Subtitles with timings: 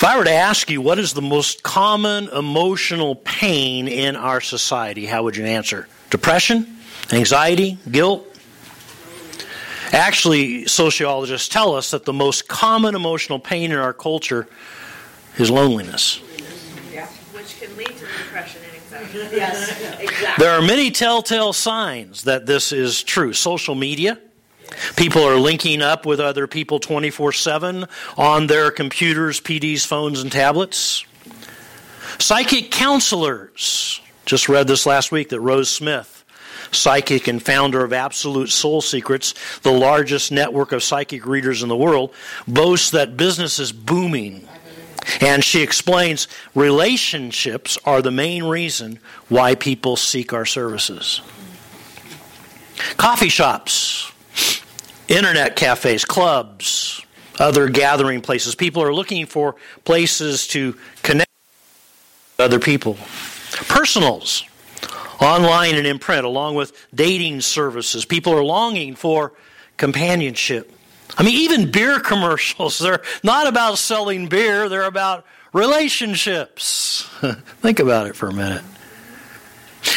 [0.00, 4.40] If I were to ask you what is the most common emotional pain in our
[4.40, 5.88] society, how would you answer?
[6.08, 6.78] Depression?
[7.12, 7.76] Anxiety?
[7.90, 8.26] Guilt?
[9.92, 14.48] Actually, sociologists tell us that the most common emotional pain in our culture
[15.36, 16.22] is loneliness.
[16.90, 17.06] Yeah.
[17.34, 19.36] Which can lead to depression and anxiety.
[19.36, 19.68] Yes,
[20.00, 20.42] exactly.
[20.42, 23.34] There are many telltale signs that this is true.
[23.34, 24.18] Social media.
[24.96, 27.86] People are linking up with other people 24 7
[28.16, 31.04] on their computers, PDs, phones, and tablets.
[32.18, 34.00] Psychic counselors.
[34.24, 36.20] Just read this last week that Rose Smith
[36.72, 41.76] psychic and founder of Absolute Soul Secrets, the largest network of psychic readers in the
[41.76, 42.14] world,
[42.46, 44.46] boasts that business is booming.
[45.20, 51.20] And she explains relationships are the main reason why people seek our services.
[52.96, 54.12] Coffee shops,
[55.10, 57.04] internet cafes, clubs,
[57.38, 58.54] other gathering places.
[58.54, 61.30] People are looking for places to connect
[62.38, 62.96] with other people.
[63.68, 64.44] Personals,
[65.20, 68.04] online and in print, along with dating services.
[68.04, 69.32] People are longing for
[69.76, 70.72] companionship.
[71.18, 77.08] I mean, even beer commercials, they're not about selling beer, they're about relationships.
[77.60, 78.62] Think about it for a minute.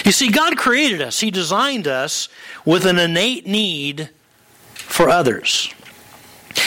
[0.05, 2.30] You see, God created us, He designed us
[2.66, 4.09] with an innate need
[4.86, 5.73] for others.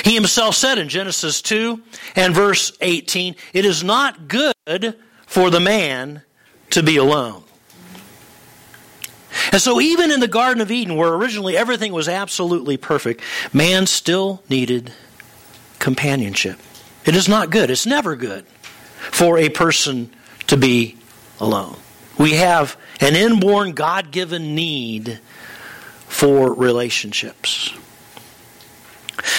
[0.04, 1.80] He Himself said in Genesis 2
[2.16, 6.22] and verse 18, It is not good for the man
[6.70, 7.42] to be alone.
[9.52, 13.22] And so, even in the Garden of Eden, where originally everything was absolutely perfect,
[13.52, 14.92] man still needed
[15.78, 16.58] companionship.
[17.04, 18.46] It is not good, it's never good
[19.10, 20.10] for a person
[20.48, 20.96] to be
[21.38, 21.76] alone.
[22.18, 25.20] We have an inborn, God given need
[26.08, 27.72] for relationships.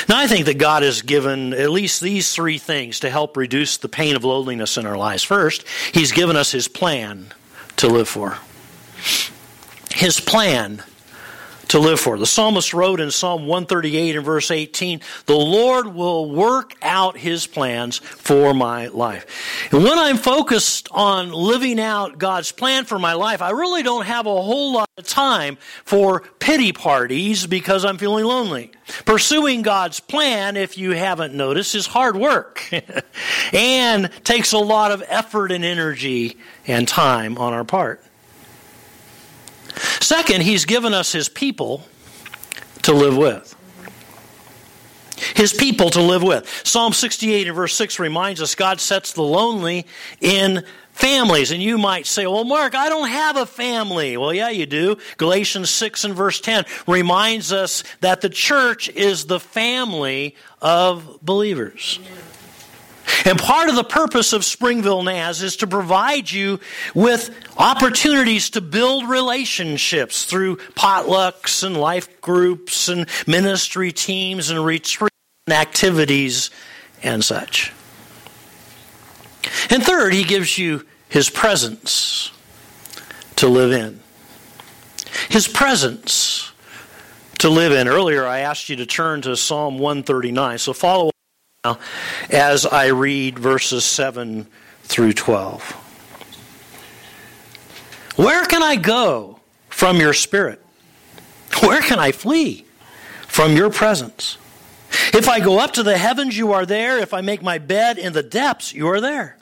[0.09, 3.77] Now, I think that God has given at least these three things to help reduce
[3.77, 5.23] the pain of loneliness in our lives.
[5.23, 7.33] First, He's given us His plan
[7.77, 8.37] to live for
[9.97, 10.83] his plan
[11.69, 12.17] to live for.
[12.17, 17.47] The psalmist wrote in Psalm 138 and verse 18, The Lord will work out his
[17.47, 19.69] plans for my life.
[19.71, 24.05] And when I'm focused on living out God's plan for my life, I really don't
[24.05, 28.71] have a whole lot of time for pity parties because I'm feeling lonely.
[29.05, 32.69] Pursuing God's plan, if you haven't noticed, is hard work
[33.53, 38.01] and takes a lot of effort and energy and time on our part.
[39.79, 41.83] Second, he's given us his people
[42.83, 43.53] to live with.
[45.35, 46.47] His people to live with.
[46.63, 49.87] Psalm 68 and verse 6 reminds us God sets the lonely
[50.21, 50.63] in
[50.97, 51.51] families.
[51.51, 54.17] And you might say, well, Mark, I don't have a family.
[54.17, 54.97] Well, yeah, you do.
[55.17, 61.99] Galatians 6 and verse 10 reminds us that the church is the family of believers.
[63.25, 66.59] And part of the purpose of Springville NAS is to provide you
[66.93, 75.11] with opportunities to build relationships through potlucks and life groups and ministry teams and retreat
[75.47, 76.49] activities
[77.03, 77.71] and such.
[79.69, 82.31] And third, he gives you his presence
[83.37, 83.99] to live in.
[85.29, 86.51] His presence
[87.39, 87.87] to live in.
[87.87, 90.57] Earlier, I asked you to turn to Psalm 139.
[90.57, 91.11] So follow
[92.29, 94.47] as I read verses 7
[94.83, 95.71] through 12.
[98.15, 100.63] Where can I go from your spirit?
[101.61, 102.65] Where can I flee
[103.27, 104.37] from your presence?
[105.13, 106.99] If I go up to the heavens, you are there.
[106.99, 109.36] If I make my bed in the depths, you are there.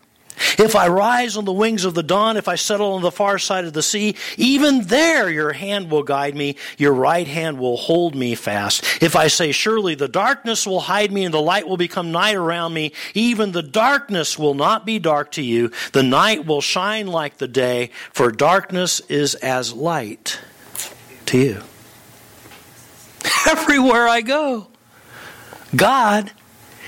[0.57, 3.37] If I rise on the wings of the dawn, if I settle on the far
[3.37, 7.77] side of the sea, even there your hand will guide me, your right hand will
[7.77, 8.83] hold me fast.
[9.01, 12.35] If I say, Surely the darkness will hide me and the light will become night
[12.35, 15.71] around me, even the darkness will not be dark to you.
[15.91, 20.39] The night will shine like the day, for darkness is as light
[21.27, 21.61] to you.
[23.49, 24.67] Everywhere I go,
[25.75, 26.31] God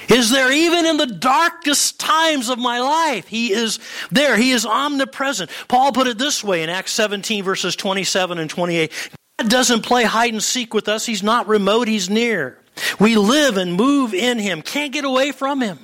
[0.09, 3.27] is there even in the darkest times of my life.
[3.27, 3.80] He is
[4.12, 4.38] there.
[4.38, 5.51] He is omnipresent.
[5.68, 8.92] Paul put it this way in Acts 17, verses 27 and 28.
[9.39, 11.06] God doesn't play hide and seek with us.
[11.06, 12.57] He's not remote, He's near.
[13.00, 15.80] We live and move in Him, can't get away from Him.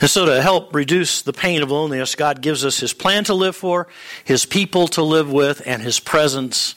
[0.00, 3.34] And so, to help reduce the pain of loneliness, God gives us His plan to
[3.34, 3.88] live for,
[4.24, 6.74] His people to live with, and His presence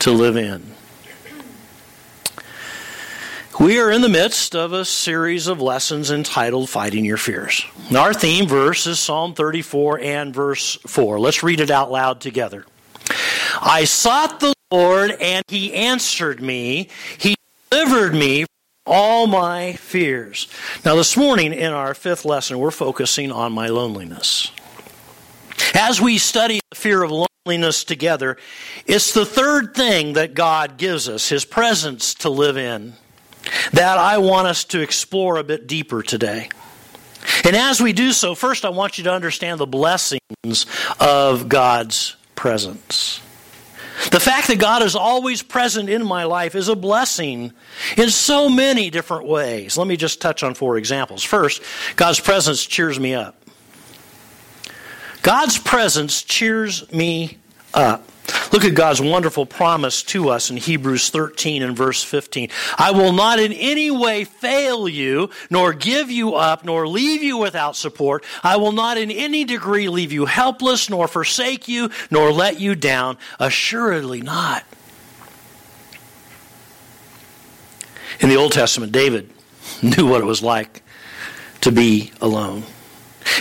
[0.00, 0.74] to live in.
[3.58, 7.66] We are in the midst of a series of lessons entitled Fighting Your Fears.
[7.94, 11.18] Our theme verse is Psalm 34 and verse 4.
[11.18, 12.64] Let's read it out loud together.
[13.60, 16.88] I sought the Lord, and he answered me.
[17.18, 17.34] He
[17.70, 18.46] delivered me from
[18.86, 20.46] all my fears.
[20.84, 24.52] Now, this morning in our fifth lesson, we're focusing on my loneliness.
[25.74, 27.10] As we study the fear of
[27.46, 28.38] loneliness together,
[28.86, 32.94] it's the third thing that God gives us, His presence to live in,
[33.72, 36.48] that I want us to explore a bit deeper today.
[37.44, 40.66] And as we do so, first I want you to understand the blessings
[40.98, 43.20] of God's presence.
[44.10, 47.52] The fact that God is always present in my life is a blessing
[47.98, 49.76] in so many different ways.
[49.76, 51.22] Let me just touch on four examples.
[51.22, 51.62] First,
[51.96, 53.36] God's presence cheers me up.
[55.22, 57.36] God's presence cheers me
[57.74, 58.09] up.
[58.52, 62.50] Look at God's wonderful promise to us in Hebrews 13 and verse 15.
[62.76, 67.36] I will not in any way fail you, nor give you up, nor leave you
[67.36, 68.24] without support.
[68.42, 72.74] I will not in any degree leave you helpless, nor forsake you, nor let you
[72.74, 73.18] down.
[73.38, 74.64] Assuredly not.
[78.18, 79.30] In the Old Testament, David
[79.82, 80.82] knew what it was like
[81.60, 82.64] to be alone.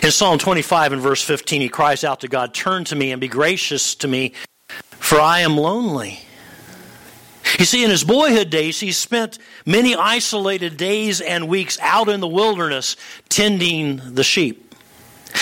[0.03, 3.19] In Psalm 25 and verse 15, he cries out to God, Turn to me and
[3.19, 4.33] be gracious to me,
[5.09, 6.19] for I am lonely.
[7.57, 12.19] You see, in his boyhood days, he spent many isolated days and weeks out in
[12.19, 12.95] the wilderness
[13.27, 14.75] tending the sheep.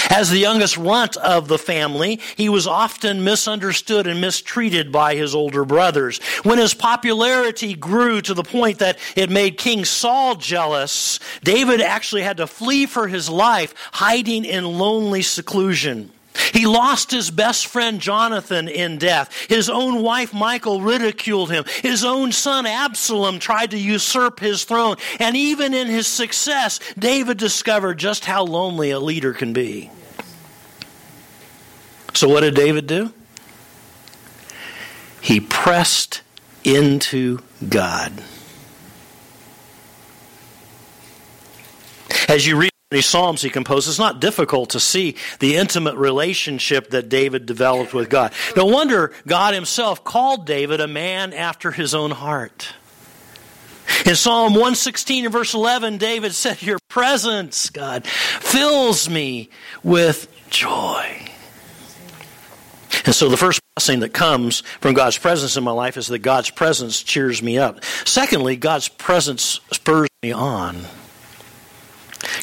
[0.10, 5.36] As the youngest runt of the family, he was often misunderstood and mistreated by his
[5.36, 6.20] older brothers.
[6.44, 12.22] When his popularity grew to the point that it made King Saul jealous, David actually
[12.22, 16.14] had to flee for his life, hiding in lonely seclusion.
[16.54, 19.32] He lost his best friend Jonathan in death.
[19.50, 21.66] His own wife Michal ridiculed him.
[21.82, 24.98] His own son Absalom tried to usurp his throne.
[25.20, 29.92] And even in his success, David discovered just how lonely a leader can be.
[32.14, 33.14] So, what did David do?
[35.22, 36.22] He pressed
[36.64, 38.24] into God.
[42.28, 46.92] As you read many psalms he composed, it's not difficult to see the intimate relationship
[46.92, 48.32] that David developed with God.
[48.56, 52.74] No wonder God himself called David a man after his own heart.
[54.06, 59.50] In Psalm 116 and verse 11, David said, Your presence, God, fills me
[59.84, 61.28] with joy.
[63.06, 66.20] And so the first blessing that comes from God's presence in my life is that
[66.20, 67.84] God's presence cheers me up.
[68.06, 70.86] Secondly, God's presence spurs me on.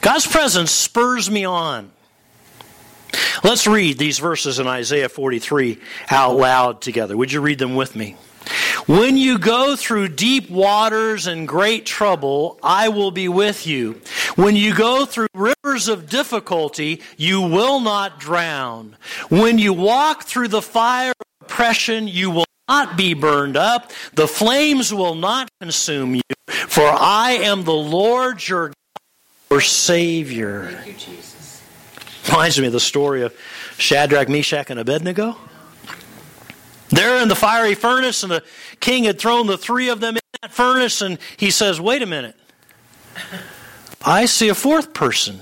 [0.04, 1.90] God's presence spurs me on.
[3.42, 5.78] Let's read these verses in Isaiah 43
[6.10, 7.16] out loud together.
[7.16, 8.18] Would you read them with me?
[8.86, 14.02] When you go through deep waters and great trouble, I will be with you.
[14.36, 18.98] When you go through rivers of difficulty, you will not drown.
[19.30, 23.90] When you walk through the fire of oppression, you will not be burned up.
[24.12, 26.22] The flames will not consume you.
[26.46, 28.70] For I am the Lord your
[29.54, 30.68] Your Savior.
[30.72, 31.62] Thank you, Jesus.
[32.28, 33.32] Reminds me of the story of
[33.78, 35.36] Shadrach, Meshach, and Abednego.
[36.88, 38.42] They're in the fiery furnace, and the
[38.80, 42.06] king had thrown the three of them in that furnace, and he says, Wait a
[42.06, 42.34] minute.
[44.04, 45.38] I see a fourth person.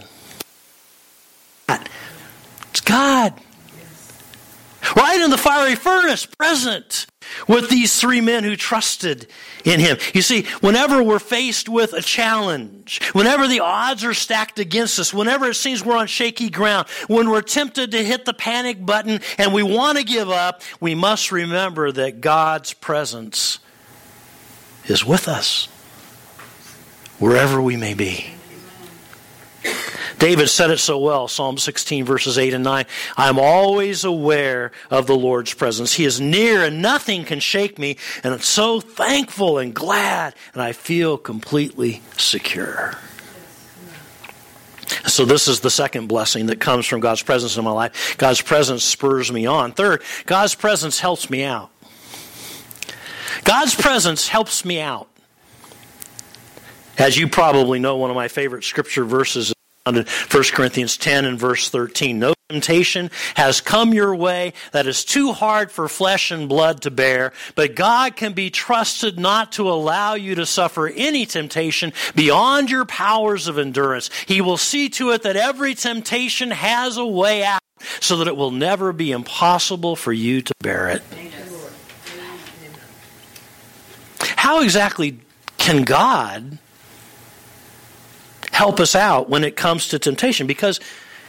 [1.70, 3.32] It's God.
[4.94, 7.06] Right in the fiery furnace, present
[7.48, 9.26] with these three men who trusted
[9.64, 9.98] in him.
[10.14, 15.12] You see, whenever we're faced with a challenge, whenever the odds are stacked against us,
[15.14, 19.20] whenever it seems we're on shaky ground, when we're tempted to hit the panic button
[19.38, 23.58] and we want to give up, we must remember that God's presence
[24.86, 25.67] is with us
[27.19, 28.31] wherever we may be.
[30.22, 32.84] David said it so well, Psalm 16, verses 8 and 9.
[33.17, 35.94] I am always aware of the Lord's presence.
[35.94, 40.62] He is near and nothing can shake me, and I'm so thankful and glad, and
[40.62, 42.96] I feel completely secure.
[45.08, 48.17] So, this is the second blessing that comes from God's presence in my life.
[48.17, 49.72] God's presence spurs me on.
[49.72, 51.72] Third, God's presence helps me out.
[53.43, 55.08] God's presence helps me out.
[56.96, 59.52] As you probably know, one of my favorite scripture verses
[59.84, 60.05] 1
[60.53, 62.19] Corinthians 10 and verse 13.
[62.19, 66.91] No temptation has come your way that is too hard for flesh and blood to
[66.91, 72.70] bear, but God can be trusted not to allow you to suffer any temptation beyond
[72.70, 74.08] your powers of endurance.
[74.27, 77.60] He will see to it that every temptation has a way out
[78.01, 81.03] so that it will never be impossible for you to bear it.
[84.36, 85.19] How exactly
[85.58, 86.58] can God
[88.62, 90.46] help us out when it comes to temptation?
[90.46, 90.78] Because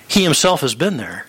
[0.08, 1.26] He Himself has been there.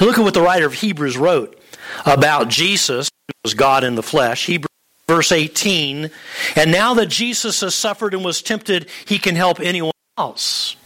[0.00, 1.60] Look at what the writer of Hebrews wrote
[2.06, 4.46] about Jesus, who was God in the flesh.
[4.46, 4.68] Hebrews
[5.08, 6.10] verse 18.
[6.54, 10.76] And now that Jesus has suffered and was tempted, he can help anyone else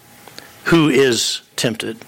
[0.67, 1.99] who is tempted.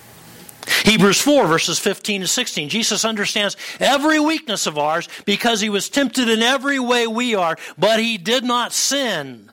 [0.85, 2.71] Hebrews 4, verses 15 to 16.
[2.71, 7.59] Jesus understands every weakness of ours because he was tempted in every way we are,
[7.77, 9.51] but he did not sin.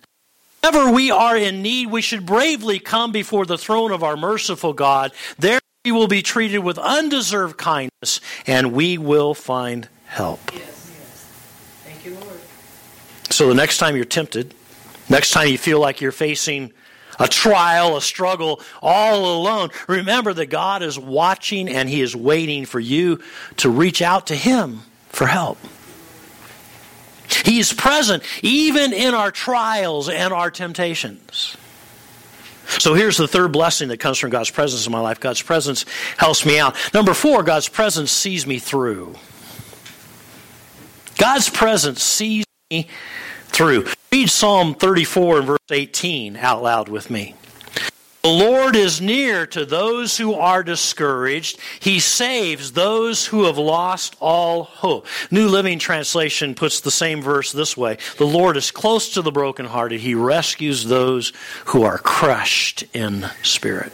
[0.63, 4.73] Whenever we are in need, we should bravely come before the throne of our merciful
[4.73, 5.11] God.
[5.39, 10.39] There we will be treated with undeserved kindness, and we will find help.
[10.53, 11.31] Yes, yes.
[11.83, 12.39] Thank you, Lord.
[13.31, 14.53] So the next time you're tempted,
[15.09, 16.71] next time you feel like you're facing
[17.19, 22.65] a trial, a struggle, all alone, remember that God is watching and He is waiting
[22.65, 23.19] for you
[23.57, 25.57] to reach out to Him for help.
[27.43, 31.57] He is present even in our trials and our temptations.
[32.79, 35.19] So here's the third blessing that comes from God's presence in my life.
[35.19, 35.85] God's presence
[36.17, 36.75] helps me out.
[36.93, 39.15] Number four, God's presence sees me through.
[41.17, 42.87] God's presence sees me
[43.47, 43.87] through.
[44.11, 47.35] Read Psalm 34 and verse 18 out loud with me.
[48.21, 51.59] The Lord is near to those who are discouraged.
[51.79, 55.07] He saves those who have lost all hope.
[55.31, 59.31] New Living Translation puts the same verse this way The Lord is close to the
[59.31, 60.01] brokenhearted.
[60.01, 61.33] He rescues those
[61.65, 63.91] who are crushed in spirit.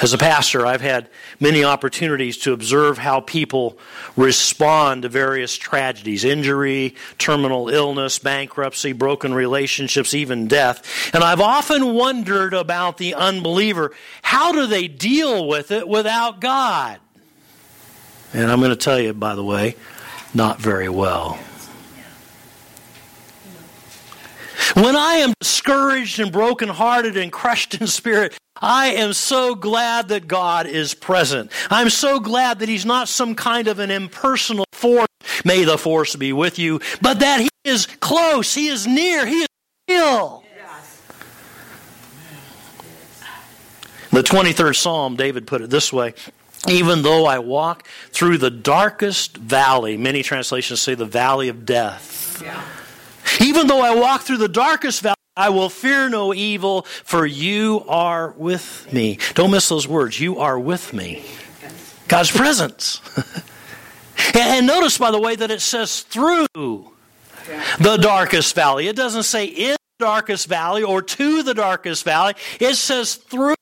[0.00, 1.08] As a pastor, I've had
[1.38, 3.78] many opportunities to observe how people
[4.16, 11.14] respond to various tragedies injury, terminal illness, bankruptcy, broken relationships, even death.
[11.14, 13.92] And I've often wondered about the unbeliever.
[14.22, 16.98] How do they deal with it without God?
[18.32, 19.76] And I'm going to tell you, by the way,
[20.34, 21.38] not very well.
[24.74, 30.28] When I am discouraged and brokenhearted and crushed in spirit, I am so glad that
[30.28, 31.50] God is present.
[31.70, 35.08] I'm so glad that He's not some kind of an impersonal force.
[35.44, 39.42] May the force be with you, but that He is close, He is near, He
[39.42, 39.48] is
[39.88, 40.44] real.
[44.10, 46.14] The 23rd Psalm, David put it this way
[46.68, 52.40] Even though I walk through the darkest valley, many translations say the valley of death.
[52.40, 52.62] Yeah.
[53.40, 57.84] Even though I walk through the darkest valley, I will fear no evil, for you
[57.88, 59.18] are with me.
[59.34, 60.20] Don't miss those words.
[60.20, 61.24] You are with me.
[62.06, 63.00] God's presence.
[64.34, 68.86] and notice, by the way, that it says through the darkest valley.
[68.86, 72.34] It doesn't say in the darkest valley or to the darkest valley.
[72.60, 73.56] It says through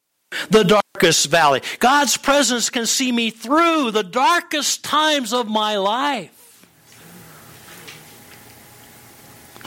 [0.50, 1.62] the darkest valley.
[1.78, 6.41] God's presence can see me through the darkest times of my life.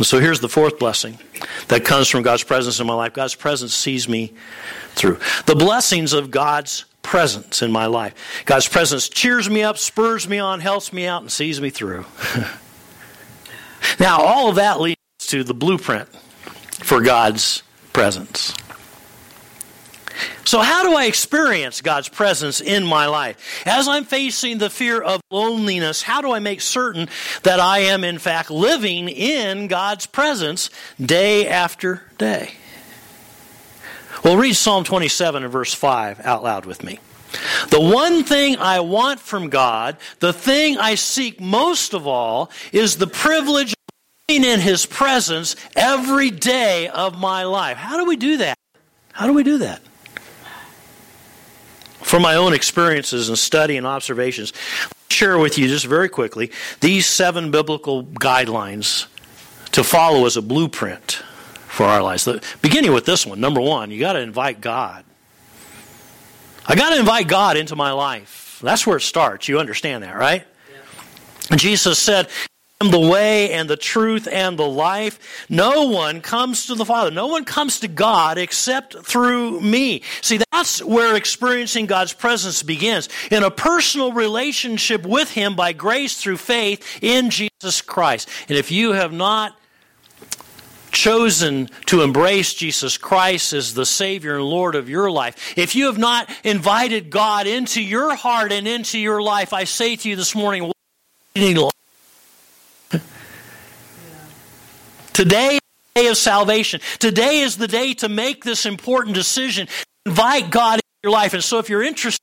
[0.01, 1.17] So here's the fourth blessing
[1.69, 3.13] that comes from God's presence in my life.
[3.13, 4.33] God's presence sees me
[4.89, 5.19] through.
[5.45, 8.43] The blessings of God's presence in my life.
[8.45, 12.05] God's presence cheers me up, spurs me on, helps me out, and sees me through.
[13.99, 18.53] now, all of that leads to the blueprint for God's presence.
[20.43, 23.63] So, how do I experience God's presence in my life?
[23.65, 27.09] As I'm facing the fear of loneliness, how do I make certain
[27.43, 30.69] that I am, in fact, living in God's presence
[30.99, 32.53] day after day?
[34.23, 36.99] Well, read Psalm 27 and verse 5 out loud with me.
[37.69, 42.97] The one thing I want from God, the thing I seek most of all, is
[42.97, 43.93] the privilege of
[44.27, 47.77] being in His presence every day of my life.
[47.77, 48.57] How do we do that?
[49.11, 49.81] How do we do that?
[52.05, 54.53] From my own experiences and study and observations,
[55.09, 59.07] share with you just very quickly these seven biblical guidelines
[59.71, 61.23] to follow as a blueprint
[61.67, 62.29] for our lives.
[62.61, 65.03] Beginning with this one, number one, you got to invite God.
[66.67, 68.59] I got to invite God into my life.
[68.61, 69.47] That's where it starts.
[69.47, 70.45] You understand that, right?
[71.49, 71.57] Yeah.
[71.57, 72.29] Jesus said,
[72.81, 75.47] am the way and the truth and the life.
[75.49, 77.11] No one comes to the Father.
[77.11, 80.01] No one comes to God except through me.
[80.21, 83.07] See, that's where experiencing God's presence begins.
[83.31, 88.29] In a personal relationship with Him by grace through faith in Jesus Christ.
[88.49, 89.57] And if you have not
[90.91, 95.85] chosen to embrace Jesus Christ as the Savior and Lord of your life, if you
[95.85, 100.15] have not invited God into your heart and into your life, I say to you
[100.15, 100.71] this morning,
[105.15, 105.61] Today is
[105.93, 106.81] the day of salvation.
[106.99, 109.69] Today is the day to make this important decision.
[110.05, 111.33] Invite God into your life.
[111.33, 112.19] And so if you're interested,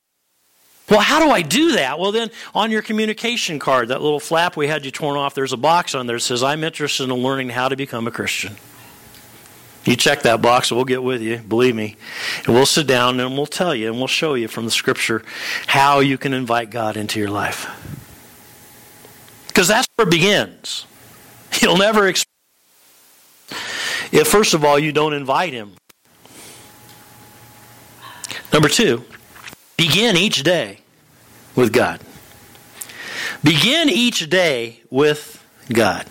[0.87, 1.97] well, how do I do that?
[1.97, 5.53] Well, then on your communication card, that little flap we had you torn off, there's
[5.53, 8.57] a box on there that says, I'm interested in learning how to become a Christian.
[9.85, 11.95] You check that box, and we'll get with you, believe me.
[12.45, 15.23] And we'll sit down and we'll tell you and we'll show you from the scripture
[15.65, 17.67] how you can invite God into your life.
[19.47, 20.85] Because Because that's where it begins.
[21.61, 22.32] You'll never experience
[24.13, 25.73] if, first of all, you don't invite him.
[28.53, 29.03] Number two,
[29.75, 30.79] begin each day
[31.55, 31.99] with God.
[33.43, 36.05] Begin each day with God.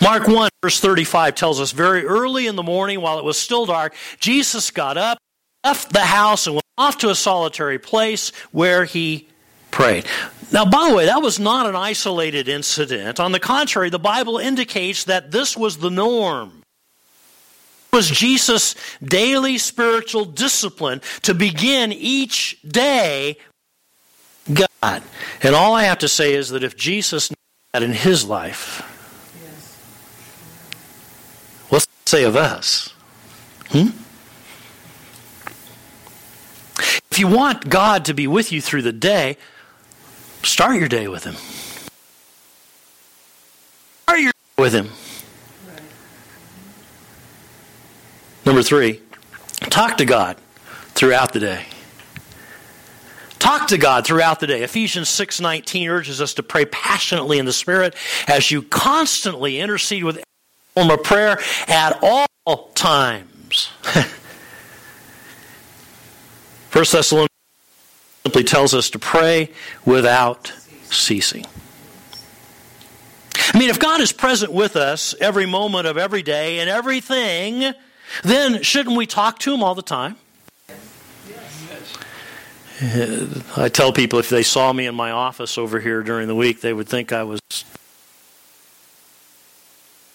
[0.00, 3.66] Mark 1, verse 35 tells us very early in the morning, while it was still
[3.66, 5.18] dark, Jesus got up,
[5.64, 9.28] left the house, and went off to a solitary place where he
[9.70, 10.06] prayed.
[10.50, 13.20] Now, by the way, that was not an isolated incident.
[13.20, 16.61] On the contrary, the Bible indicates that this was the norm.
[17.92, 23.36] Was Jesus' daily spiritual discipline to begin each day
[24.52, 25.02] God.
[25.42, 27.36] And all I have to say is that if Jesus knew
[27.72, 28.80] that in his life,
[31.68, 32.92] what's it say of us?
[33.68, 33.88] Hmm?
[37.10, 39.36] If you want God to be with you through the day,
[40.42, 41.34] start your day with Him.
[44.04, 44.88] Start your day with Him.
[48.44, 49.00] Number three,
[49.70, 50.36] talk to God
[50.94, 51.66] throughout the day.
[53.38, 54.62] Talk to God throughout the day.
[54.62, 57.94] Ephesians 6:19 urges us to pray passionately in the Spirit
[58.26, 60.22] as you constantly intercede with
[60.74, 62.26] form of prayer at all
[62.74, 63.68] times.
[66.70, 67.28] First Thessalonians
[68.24, 69.50] simply tells us to pray
[69.84, 70.52] without
[70.90, 71.44] ceasing.
[73.54, 77.74] I mean, if God is present with us every moment of every day and everything,
[78.22, 80.16] then shouldn't we talk to Him all the time?
[83.56, 86.60] I tell people if they saw me in my office over here during the week,
[86.62, 87.40] they would think I was.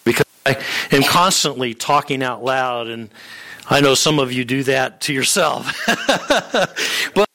[0.04, 3.08] Because I am constantly talking out loud, and
[3.70, 5.72] I know some of you do that to yourself.
[5.86, 6.76] but
[7.16, 7.26] I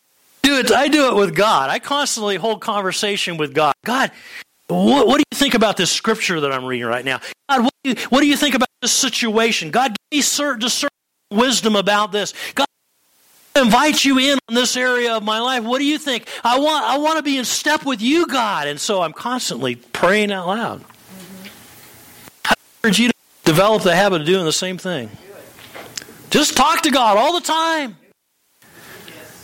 [0.43, 1.71] do, it, I do it with God.
[1.71, 3.73] I constantly hold conversation with God.
[3.85, 4.11] God,
[4.67, 7.21] what, what, do you think about this scripture that I'm reading right now?
[7.49, 9.71] God, what do you, what do you think about this situation?
[9.71, 10.69] God, give me certain
[11.31, 12.33] wisdom about this.
[12.53, 12.67] God,
[13.55, 15.63] invite you in on this area of my life.
[15.63, 16.27] What do you think?
[16.43, 18.67] I want I want to be in step with you, God.
[18.67, 20.81] And so I'm constantly praying out loud.
[20.81, 21.47] Mm-hmm.
[22.45, 22.53] I
[22.83, 23.13] urge you to
[23.45, 25.09] develop the habit of doing the same thing.
[26.29, 27.97] Just talk to God all the time.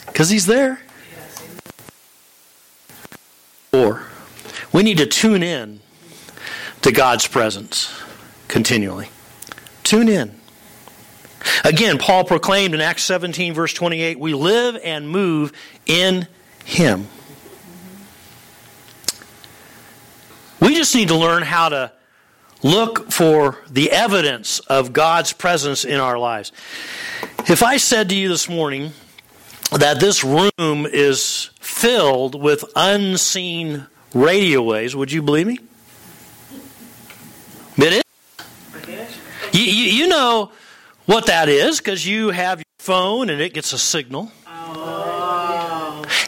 [0.05, 0.81] Because He's there.
[3.71, 4.03] Or
[4.73, 5.79] we need to tune in
[6.81, 7.93] to God's presence
[8.47, 9.09] continually.
[9.89, 10.35] Tune in.
[11.65, 15.51] Again, Paul proclaimed in Acts 17, verse 28, we live and move
[15.87, 16.27] in
[16.63, 17.07] Him.
[20.61, 21.91] We just need to learn how to
[22.61, 26.51] look for the evidence of God's presence in our lives.
[27.47, 28.91] If I said to you this morning
[29.71, 30.51] that this room
[30.85, 35.57] is filled with unseen radio waves, would you believe me?
[37.77, 38.03] It.
[39.51, 40.51] You, you, you know
[41.05, 44.31] what that is because you have your phone and it gets a signal.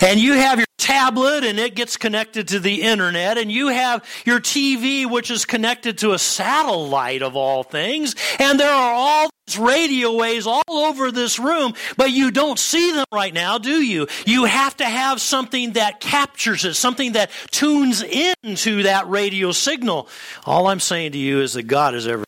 [0.02, 3.38] And you have your tablet and it gets connected to the internet.
[3.38, 8.16] And you have your TV, which is connected to a satellite of all things.
[8.40, 12.92] And there are all these radio waves all over this room, but you don't see
[12.92, 14.08] them right now, do you?
[14.26, 20.10] You have to have something that captures it, something that tunes into that radio signal.
[20.46, 22.24] All I'm saying to you is that God is ever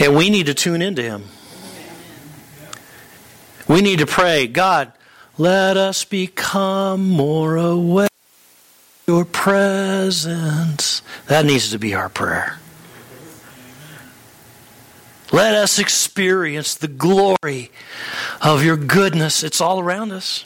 [0.00, 1.24] and we need to tune into Him.
[3.68, 4.92] We need to pray, God,
[5.38, 11.02] let us become more aware of your presence.
[11.28, 12.58] That needs to be our prayer.
[15.32, 17.70] Let us experience the glory
[18.42, 19.44] of your goodness.
[19.44, 20.42] It's all around us.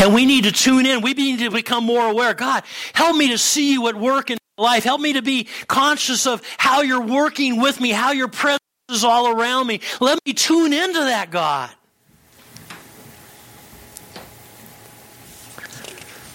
[0.00, 1.00] And we need to tune in.
[1.00, 2.34] We need to become more aware.
[2.34, 4.84] God, help me to see you at work in life.
[4.84, 9.04] Help me to be conscious of how you're working with me, how your presence is
[9.04, 9.80] all around me.
[10.00, 11.70] Let me tune into that, God.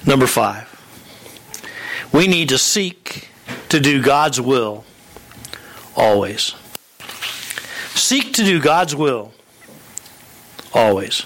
[0.06, 0.70] Number five,
[2.12, 3.30] we need to seek
[3.70, 4.84] to do God's will
[5.96, 6.54] always.
[7.96, 9.32] Seek to do God's will
[10.74, 11.26] always.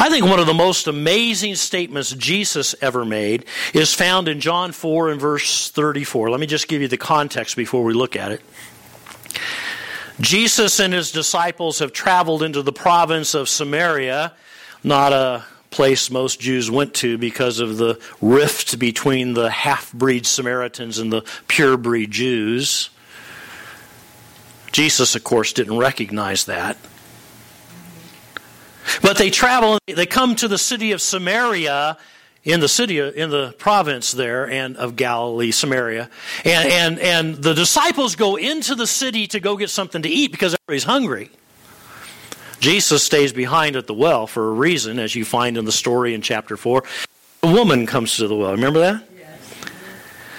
[0.00, 4.72] I think one of the most amazing statements Jesus ever made is found in John
[4.72, 6.30] 4 and verse 34.
[6.30, 8.40] Let me just give you the context before we look at it.
[10.18, 14.32] Jesus and his disciples have traveled into the province of Samaria,
[14.82, 20.24] not a place most Jews went to because of the rift between the half breed
[20.24, 22.88] Samaritans and the pure breed Jews.
[24.72, 26.78] Jesus, of course, didn't recognize that.
[29.02, 31.96] But they travel, they come to the city of Samaria
[32.42, 36.08] in the city, in the province there, and of Galilee, Samaria,
[36.44, 40.32] and and and the disciples go into the city to go get something to eat
[40.32, 41.30] because everybody's hungry.
[42.60, 46.14] Jesus stays behind at the well for a reason, as you find in the story
[46.14, 46.84] in chapter four.
[47.42, 48.52] A woman comes to the well.
[48.52, 49.02] Remember that?
[49.16, 49.38] Yes.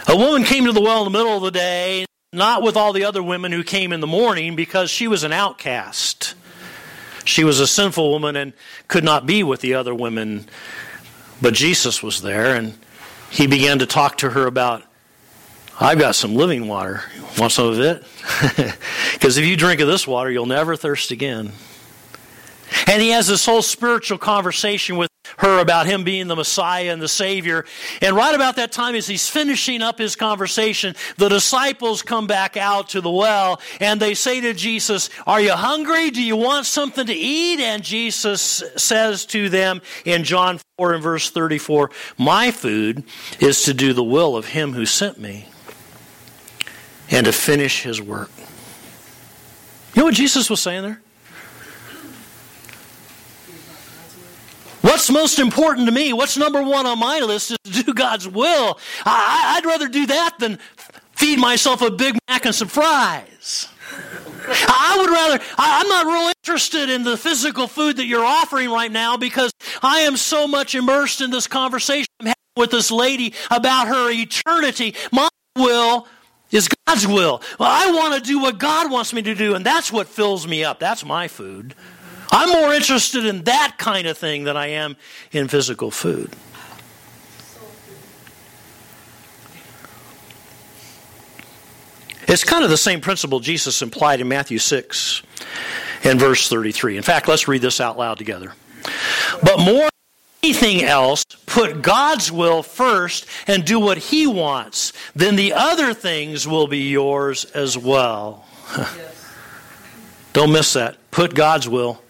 [0.07, 2.93] A woman came to the well in the middle of the day, not with all
[2.93, 6.35] the other women who came in the morning, because she was an outcast.
[7.25, 8.53] She was a sinful woman and
[8.87, 10.47] could not be with the other women
[11.41, 12.77] but Jesus was there, and
[13.31, 14.83] he began to talk to her about,
[15.79, 17.03] I've got some living water.
[17.37, 18.03] Want some of it?
[19.13, 21.51] Because if you drink of this water, you'll never thirst again.
[22.87, 25.10] And he has this whole spiritual conversation with
[25.41, 27.65] her about him being the Messiah and the Savior.
[28.01, 32.57] And right about that time, as he's finishing up his conversation, the disciples come back
[32.57, 36.11] out to the well and they say to Jesus, Are you hungry?
[36.11, 37.59] Do you want something to eat?
[37.59, 43.03] And Jesus says to them in John 4 and verse 34, My food
[43.39, 45.47] is to do the will of him who sent me
[47.09, 48.29] and to finish his work.
[49.95, 51.01] You know what Jesus was saying there?
[54.81, 56.11] What's most important to me?
[56.13, 58.79] What's number one on my list is to do God's will.
[59.05, 60.59] I, would rather do that than
[61.13, 63.67] feed myself a Big Mac and some fries.
[64.47, 68.71] I would rather, I, am not real interested in the physical food that you're offering
[68.71, 69.51] right now because
[69.83, 74.09] I am so much immersed in this conversation I'm having with this lady about her
[74.09, 74.95] eternity.
[75.11, 76.07] My will
[76.49, 77.41] is God's will.
[77.59, 80.47] Well, I want to do what God wants me to do, and that's what fills
[80.47, 80.79] me up.
[80.79, 81.75] That's my food.
[82.31, 84.95] I'm more interested in that kind of thing than I am
[85.31, 86.31] in physical food.
[92.27, 95.21] It's kind of the same principle Jesus implied in Matthew 6
[96.05, 96.95] and verse 33.
[96.95, 98.53] In fact, let's read this out loud together.
[99.43, 99.89] But more than
[100.41, 104.93] anything else, put God's will first and do what He wants.
[105.13, 108.45] Then the other things will be yours as well.
[110.33, 110.95] Don't miss that.
[111.11, 112.01] Put God's will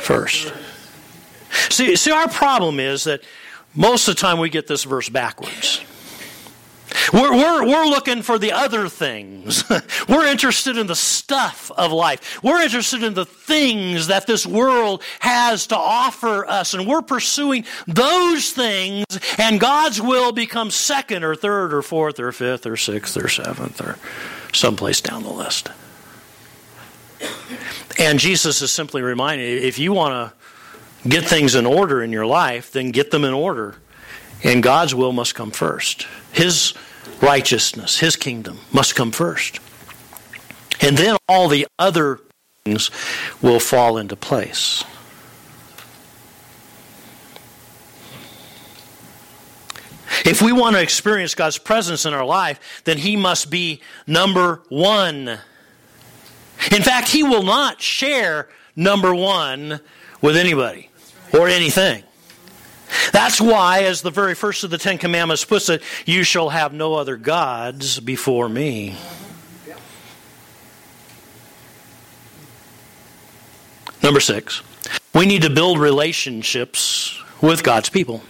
[0.00, 0.52] first.
[1.70, 3.22] See, see, our problem is that
[3.74, 5.84] most of the time we get this verse backwards.
[7.12, 9.64] We're, we're, we're looking for the other things.
[10.08, 12.42] we're interested in the stuff of life.
[12.42, 16.74] We're interested in the things that this world has to offer us.
[16.74, 19.04] And we're pursuing those things,
[19.38, 23.80] and God's will becomes second or third or fourth or fifth or sixth or seventh
[23.80, 23.96] or
[24.52, 25.68] someplace down the list.
[28.00, 30.32] And Jesus is simply reminding if you want
[31.02, 33.76] to get things in order in your life, then get them in order.
[34.42, 36.06] And God's will must come first.
[36.32, 36.72] His
[37.20, 39.60] righteousness, His kingdom must come first.
[40.80, 42.20] And then all the other
[42.64, 42.90] things
[43.42, 44.82] will fall into place.
[50.24, 54.62] If we want to experience God's presence in our life, then He must be number
[54.70, 55.40] one
[56.70, 59.80] in fact, he will not share number one
[60.20, 60.90] with anybody
[61.32, 62.02] or anything.
[63.12, 66.72] That's why, as the very first of the Ten Commandments puts it, you shall have
[66.72, 68.96] no other gods before me.
[74.02, 74.62] Number six,
[75.14, 78.22] we need to build relationships with God's people.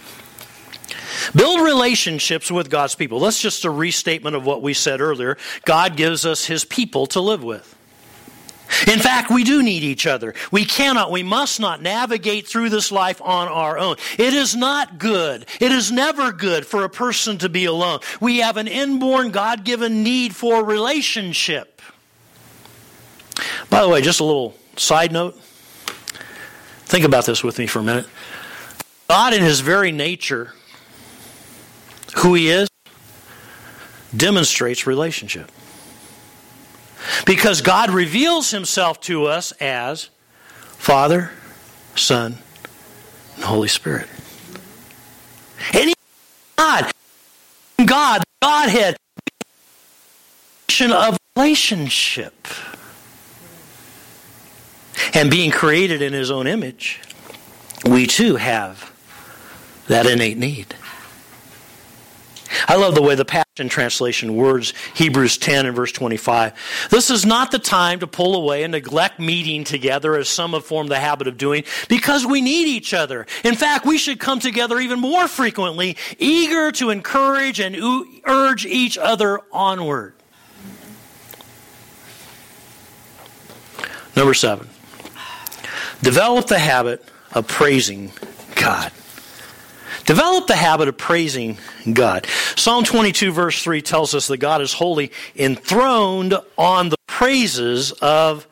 [1.35, 3.19] Build relationships with God's people.
[3.19, 5.37] That's just a restatement of what we said earlier.
[5.65, 7.75] God gives us his people to live with.
[8.87, 10.33] In fact, we do need each other.
[10.51, 13.97] We cannot, we must not navigate through this life on our own.
[14.17, 15.45] It is not good.
[15.59, 17.99] It is never good for a person to be alone.
[18.19, 21.81] We have an inborn, God given need for relationship.
[23.69, 25.39] By the way, just a little side note.
[26.85, 28.07] Think about this with me for a minute.
[29.07, 30.53] God, in His very nature,
[32.17, 32.69] who He is,
[34.15, 35.51] demonstrates relationship.
[37.25, 40.09] Because God reveals himself to us as
[40.77, 41.31] Father,
[41.95, 42.37] Son,
[43.35, 44.07] and Holy Spirit.
[45.73, 45.93] And
[46.57, 46.91] God,
[47.85, 48.97] God, Godhead,
[50.89, 52.47] of relationship.
[55.13, 57.01] And being created in his own image,
[57.85, 58.91] we too have
[59.87, 60.73] that innate need.
[62.67, 66.53] I love the way the Passion Translation words Hebrews 10 and verse 25.
[66.89, 70.65] This is not the time to pull away and neglect meeting together as some have
[70.65, 73.25] formed the habit of doing because we need each other.
[73.43, 77.75] In fact, we should come together even more frequently, eager to encourage and
[78.25, 80.13] urge each other onward.
[84.15, 84.67] Number seven,
[86.01, 88.11] develop the habit of praising
[88.55, 88.91] God.
[90.05, 91.57] Develop the habit of praising
[91.91, 92.25] God.
[92.55, 98.47] Psalm 22, verse 3 tells us that God is holy, enthroned on the praises of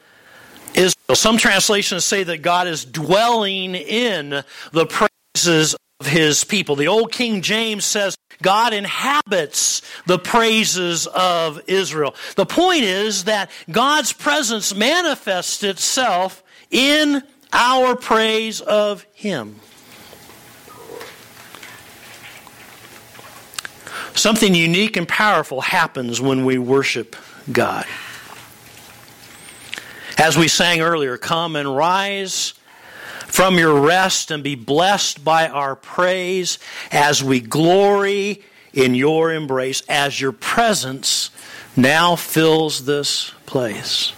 [0.73, 1.15] Israel.
[1.15, 6.75] Some translations say that God is dwelling in the praises of his people.
[6.75, 12.15] The old King James says God inhabits the praises of Israel.
[12.35, 19.59] The point is that God's presence manifests itself in our praise of him.
[24.13, 27.15] Something unique and powerful happens when we worship
[27.51, 27.85] God.
[30.17, 32.53] As we sang earlier, come and rise
[33.27, 36.59] from your rest and be blessed by our praise
[36.91, 38.43] as we glory
[38.73, 41.31] in your embrace, as your presence
[41.77, 44.13] now fills this place.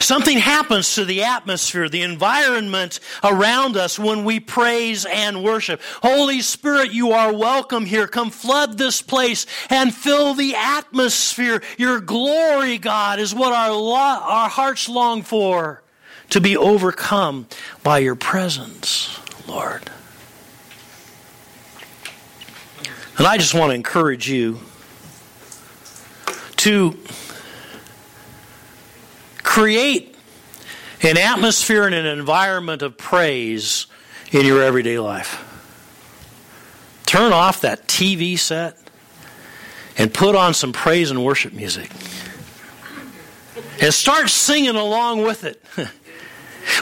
[0.00, 5.80] Something happens to the atmosphere, the environment around us when we praise and worship.
[6.02, 8.06] Holy Spirit, you are welcome here.
[8.06, 11.62] Come flood this place and fill the atmosphere.
[11.78, 15.82] Your glory, God, is what our, lo- our hearts long for
[16.30, 17.46] to be overcome
[17.82, 19.90] by your presence, Lord.
[23.18, 24.58] And I just want to encourage you
[26.56, 26.98] to
[29.52, 30.16] create
[31.02, 33.86] an atmosphere and an environment of praise
[34.30, 35.46] in your everyday life.
[37.04, 38.78] Turn off that TV set
[39.98, 41.90] and put on some praise and worship music.
[43.82, 45.62] And start singing along with it.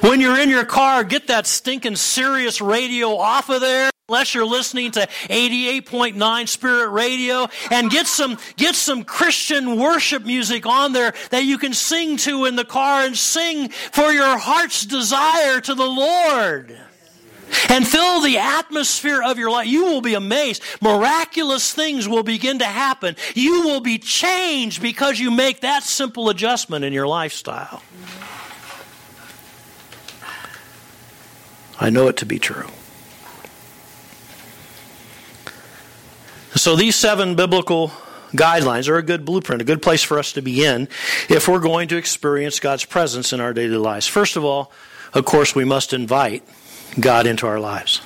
[0.03, 4.45] When you're in your car, get that stinking Sirius radio off of there unless you're
[4.45, 11.15] listening to 88.9 Spirit Radio and get some get some Christian worship music on there
[11.31, 15.75] that you can sing to in the car and sing for your heart's desire to
[15.77, 16.77] the Lord.
[17.69, 19.67] And fill the atmosphere of your life.
[19.67, 20.63] You will be amazed.
[20.81, 23.17] Miraculous things will begin to happen.
[23.35, 27.83] You will be changed because you make that simple adjustment in your lifestyle.
[31.81, 32.69] I know it to be true.
[36.61, 37.91] So these seven biblical
[38.33, 40.89] guidelines are a good blueprint, a good place for us to begin
[41.31, 44.07] if we're going to experience God's presence in our daily lives.
[44.07, 44.71] First of all,
[45.15, 46.47] of course, we must invite
[47.01, 48.03] God into our lives.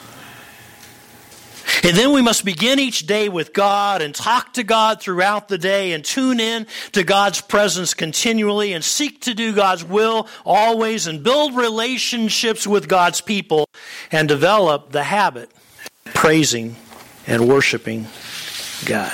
[1.82, 5.58] And then we must begin each day with God and talk to God throughout the
[5.58, 11.08] day and tune in to God's presence continually and seek to do God's will always
[11.08, 13.66] and build relationships with God's people
[14.12, 15.50] and develop the habit
[16.06, 16.76] of praising
[17.26, 18.06] and worshiping
[18.84, 19.12] God.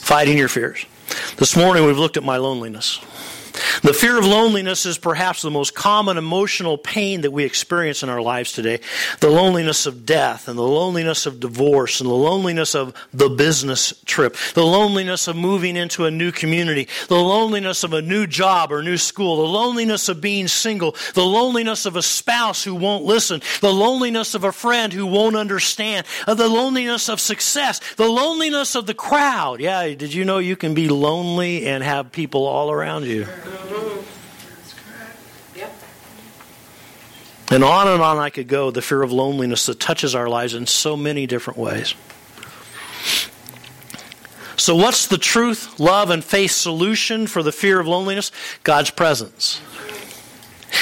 [0.00, 0.84] Fighting your fears.
[1.36, 3.00] This morning we've looked at my loneliness.
[3.82, 8.08] The fear of loneliness is perhaps the most common emotional pain that we experience in
[8.08, 8.80] our lives today.
[9.20, 13.94] The loneliness of death and the loneliness of divorce and the loneliness of the business
[14.04, 14.36] trip.
[14.54, 16.88] The loneliness of moving into a new community.
[17.08, 19.36] The loneliness of a new job or new school.
[19.36, 20.96] The loneliness of being single.
[21.14, 23.42] The loneliness of a spouse who won't listen.
[23.60, 26.06] The loneliness of a friend who won't understand.
[26.26, 27.80] The loneliness of success.
[27.94, 29.60] The loneliness of the crowd.
[29.60, 33.26] Yeah, did you know you can be lonely and have people all around you?
[33.48, 34.18] Mm-hmm.
[37.50, 40.54] And on and on I could go, the fear of loneliness that touches our lives
[40.54, 41.94] in so many different ways.
[44.56, 48.32] So, what's the truth, love, and faith solution for the fear of loneliness?
[48.64, 49.62] God's presence.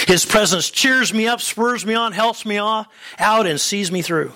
[0.08, 2.86] His presence cheers me up, spurs me on, helps me out,
[3.18, 4.32] and sees me through.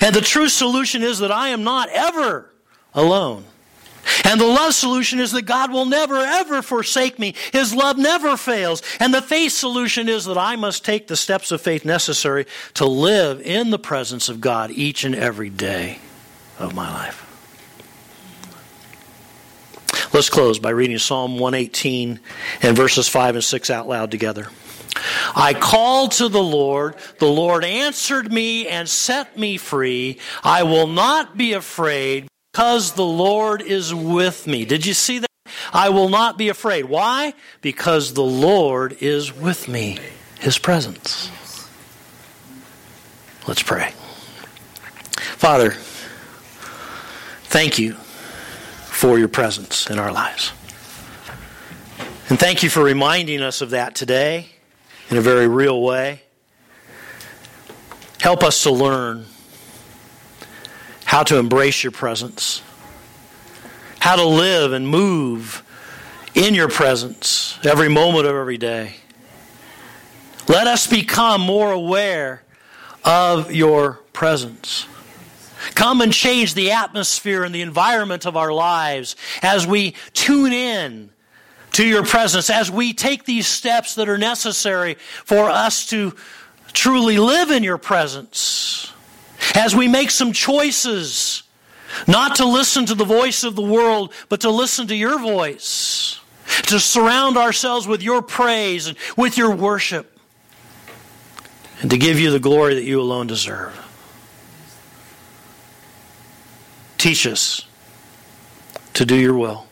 [0.00, 2.50] And the true solution is that I am not ever
[2.92, 3.44] alone.
[4.24, 7.34] And the love solution is that God will never, ever forsake me.
[7.52, 8.82] His love never fails.
[9.00, 12.86] And the faith solution is that I must take the steps of faith necessary to
[12.86, 15.98] live in the presence of God each and every day
[16.58, 17.30] of my life.
[20.12, 22.20] Let's close by reading Psalm 118
[22.62, 24.46] and verses 5 and 6 out loud together.
[25.34, 26.94] I called to the Lord.
[27.18, 30.20] The Lord answered me and set me free.
[30.44, 34.64] I will not be afraid because the Lord is with me.
[34.64, 35.30] Did you see that?
[35.72, 36.84] I will not be afraid.
[36.84, 37.34] Why?
[37.62, 39.98] Because the Lord is with me.
[40.38, 41.28] His presence.
[43.48, 43.90] Let's pray.
[45.36, 45.72] Father,
[47.42, 47.94] thank you
[48.84, 50.52] for your presence in our lives.
[52.28, 54.50] And thank you for reminding us of that today
[55.10, 56.22] in a very real way.
[58.20, 59.26] Help us to learn
[61.04, 62.62] how to embrace your presence,
[64.00, 65.62] how to live and move
[66.34, 68.94] in your presence every moment of every day.
[70.48, 72.42] Let us become more aware
[73.04, 74.86] of your presence.
[75.74, 81.10] Come and change the atmosphere and the environment of our lives as we tune in
[81.72, 86.14] to your presence, as we take these steps that are necessary for us to
[86.72, 88.92] truly live in your presence,
[89.54, 91.42] as we make some choices
[92.08, 96.20] not to listen to the voice of the world, but to listen to your voice,
[96.64, 100.18] to surround ourselves with your praise and with your worship,
[101.80, 103.80] and to give you the glory that you alone deserve.
[106.98, 107.66] Teach us
[108.94, 109.66] to do your will,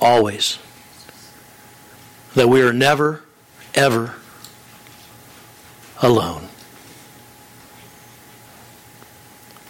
[0.00, 0.58] always.
[2.34, 3.24] That we are never,
[3.74, 4.14] ever
[6.00, 6.47] alone.